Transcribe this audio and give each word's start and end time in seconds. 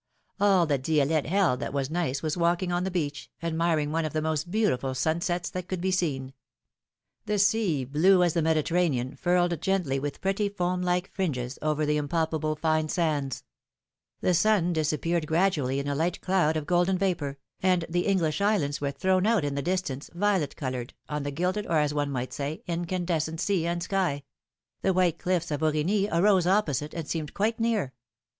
All 0.39 0.65
that 0.65 0.81
Di^lette 0.81 1.27
held 1.27 1.59
that 1.59 1.73
was 1.73 1.91
nice 1.91 2.23
was 2.23 2.35
walking 2.35 2.71
on 2.71 2.85
the 2.85 2.89
beach, 2.89 3.29
admiring 3.43 3.91
one 3.91 4.03
of 4.03 4.13
the 4.13 4.21
most 4.23 4.49
beautiful 4.49 4.93
feuusets 4.95 5.51
that 5.51 5.67
could 5.67 5.79
be 5.79 5.91
seen. 5.91 6.33
The 7.27 7.37
sea, 7.37 7.85
blue 7.85 8.23
as 8.23 8.33
the 8.33 8.39
52 8.39 8.39
PHILOMENE^S 8.39 8.43
MARRIAGES. 8.43 8.43
Mediterranean, 8.43 9.15
furled 9.15 9.61
gently 9.61 9.99
with 9.99 10.19
pretty 10.19 10.49
foam 10.49 10.81
like 10.81 11.11
fringes 11.13 11.59
over 11.61 11.85
the 11.85 11.97
impalpable 11.97 12.55
fine 12.55 12.89
sands; 12.89 13.43
the 14.21 14.33
sun 14.33 14.73
disappeared 14.73 15.27
grad 15.27 15.53
ually 15.53 15.77
in 15.77 15.87
a 15.87 15.93
light 15.93 16.19
cloud 16.19 16.57
of 16.57 16.65
golden 16.65 16.97
vapor, 16.97 17.37
and 17.61 17.85
the 17.87 18.07
English 18.07 18.41
islands 18.41 18.81
were 18.81 18.89
thrown 18.89 19.27
out 19.27 19.45
in 19.45 19.53
the 19.53 19.61
distance, 19.61 20.09
violet 20.15 20.55
colored, 20.55 20.95
on 21.09 21.21
the 21.21 21.29
gilded, 21.29 21.67
or 21.67 21.77
as 21.77 21.93
one 21.93 22.09
might 22.09 22.33
say, 22.33 22.63
incandescent 22.65 23.39
sea 23.39 23.67
and 23.67 23.83
sky: 23.83 24.23
the 24.81 24.93
white 24.93 25.19
cliffs 25.19 25.51
of 25.51 25.61
Aurigny 25.61 26.09
arose 26.11 26.47
opposite 26.47 26.95
and 26.95 27.07
seemed 27.07 27.35
quite 27.35 27.59
near. 27.59 27.93